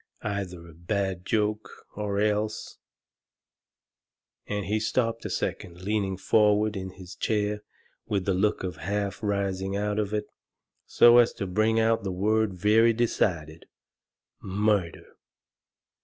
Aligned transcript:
Either 0.23 0.65
a 0.67 0.73
bad 0.73 1.23
joke, 1.27 1.85
or 1.95 2.19
else" 2.19 2.79
And 4.49 4.65
he 4.65 4.79
stopped 4.79 5.25
a 5.25 5.29
second, 5.29 5.83
leaning 5.83 6.17
forward 6.17 6.75
in 6.75 6.89
his 6.93 7.13
chair, 7.15 7.61
with 8.07 8.25
the 8.25 8.33
look 8.33 8.63
of 8.63 8.77
half 8.77 9.21
raising 9.21 9.75
out 9.75 9.99
of 9.99 10.11
it, 10.11 10.25
so 10.87 11.19
as 11.19 11.33
to 11.33 11.45
bring 11.45 11.79
out 11.79 12.03
the 12.03 12.11
word 12.11 12.55
very 12.55 12.93
decided 12.93 13.67
"MURDER!" 14.41 15.05